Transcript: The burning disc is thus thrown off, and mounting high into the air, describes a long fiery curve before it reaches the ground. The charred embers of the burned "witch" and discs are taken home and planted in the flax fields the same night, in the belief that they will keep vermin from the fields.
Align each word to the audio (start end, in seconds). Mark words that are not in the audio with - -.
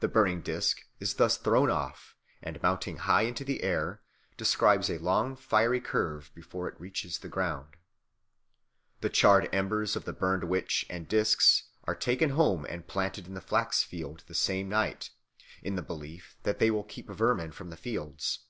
The 0.00 0.08
burning 0.08 0.42
disc 0.42 0.82
is 1.00 1.14
thus 1.14 1.38
thrown 1.38 1.70
off, 1.70 2.14
and 2.42 2.60
mounting 2.62 2.98
high 2.98 3.22
into 3.22 3.46
the 3.46 3.62
air, 3.62 4.02
describes 4.36 4.90
a 4.90 4.98
long 4.98 5.36
fiery 5.36 5.80
curve 5.80 6.30
before 6.34 6.68
it 6.68 6.78
reaches 6.78 7.18
the 7.18 7.30
ground. 7.30 7.76
The 9.00 9.08
charred 9.08 9.48
embers 9.50 9.96
of 9.96 10.04
the 10.04 10.12
burned 10.12 10.44
"witch" 10.44 10.84
and 10.90 11.08
discs 11.08 11.62
are 11.84 11.94
taken 11.94 12.28
home 12.28 12.66
and 12.68 12.86
planted 12.86 13.26
in 13.26 13.32
the 13.32 13.40
flax 13.40 13.82
fields 13.82 14.22
the 14.24 14.34
same 14.34 14.68
night, 14.68 15.08
in 15.62 15.76
the 15.76 15.82
belief 15.82 16.36
that 16.42 16.58
they 16.58 16.70
will 16.70 16.84
keep 16.84 17.08
vermin 17.08 17.52
from 17.52 17.70
the 17.70 17.76
fields. 17.78 18.40